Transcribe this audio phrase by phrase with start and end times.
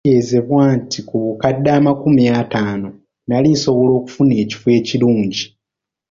[0.03, 2.87] Nategeezebwa nti ku bukadde amakumi ataano
[3.27, 5.43] nali nsobola okufuna ekifo ekirungi.